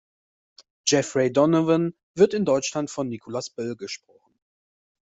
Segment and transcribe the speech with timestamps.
[0.83, 4.33] Jeffrey Donovan wird in Deutschland von Nicolas Böll gesprochen.